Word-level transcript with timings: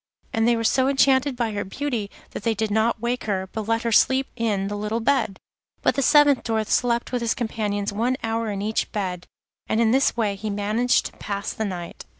And 0.33 0.47
they 0.47 0.55
were 0.55 0.63
so 0.63 0.87
enchanted 0.87 1.35
by 1.35 1.51
her 1.51 1.63
beauty 1.63 2.09
that 2.31 2.41
they 2.41 2.55
did 2.55 2.71
not 2.71 2.99
wake 2.99 3.25
her, 3.25 3.47
but 3.51 3.67
let 3.67 3.83
her 3.83 3.91
sleep 3.91 4.25
on 4.39 4.43
in 4.47 4.67
the 4.67 4.75
little 4.75 4.99
bed. 4.99 5.37
But 5.83 5.93
the 5.93 6.01
seventh 6.01 6.41
Dwarf 6.43 6.69
slept 6.69 7.11
with 7.11 7.21
his 7.21 7.35
companions 7.35 7.93
one 7.93 8.17
hour 8.23 8.49
in 8.49 8.63
each 8.63 8.91
bed, 8.91 9.27
and 9.69 9.79
in 9.79 9.91
this 9.91 10.17
way 10.17 10.33
he 10.35 10.49
managed 10.49 11.05
to 11.05 11.11
pass 11.17 11.53
the 11.53 11.65
night. 11.65 12.07